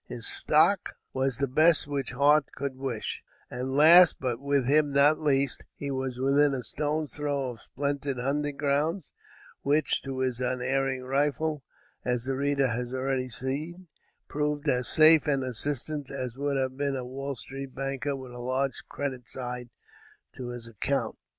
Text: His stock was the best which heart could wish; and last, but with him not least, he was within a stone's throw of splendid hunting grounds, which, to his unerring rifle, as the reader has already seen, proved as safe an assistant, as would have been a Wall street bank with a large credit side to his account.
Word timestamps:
His 0.07 0.25
stock 0.25 0.95
was 1.13 1.37
the 1.37 1.47
best 1.47 1.87
which 1.87 2.11
heart 2.13 2.49
could 2.55 2.75
wish; 2.75 3.21
and 3.51 3.69
last, 3.75 4.17
but 4.19 4.39
with 4.39 4.67
him 4.67 4.91
not 4.93 5.19
least, 5.19 5.63
he 5.75 5.91
was 5.91 6.19
within 6.19 6.55
a 6.55 6.63
stone's 6.63 7.15
throw 7.15 7.51
of 7.51 7.61
splendid 7.61 8.17
hunting 8.17 8.57
grounds, 8.57 9.11
which, 9.61 10.01
to 10.01 10.17
his 10.21 10.39
unerring 10.41 11.03
rifle, 11.03 11.63
as 12.03 12.23
the 12.23 12.35
reader 12.35 12.69
has 12.69 12.95
already 12.95 13.29
seen, 13.29 13.89
proved 14.27 14.67
as 14.67 14.87
safe 14.87 15.27
an 15.27 15.43
assistant, 15.43 16.09
as 16.09 16.35
would 16.35 16.57
have 16.57 16.75
been 16.75 16.95
a 16.95 17.05
Wall 17.05 17.35
street 17.35 17.75
bank 17.75 18.05
with 18.05 18.31
a 18.31 18.39
large 18.39 18.81
credit 18.89 19.27
side 19.27 19.69
to 20.33 20.49
his 20.49 20.67
account. 20.67 21.15